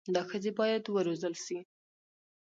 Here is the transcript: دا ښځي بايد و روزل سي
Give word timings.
دا 0.15 0.21
ښځي 0.29 0.51
بايد 0.57 0.83
و 0.89 0.97
روزل 1.07 1.33
سي 1.45 1.57